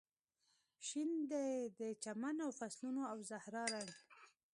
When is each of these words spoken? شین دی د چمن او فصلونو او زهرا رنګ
شین 0.87 1.11
دی 1.31 1.51
د 1.79 1.81
چمن 2.03 2.35
او 2.45 2.51
فصلونو 2.59 3.01
او 3.11 3.17
زهرا 3.29 3.63
رنګ 3.73 3.89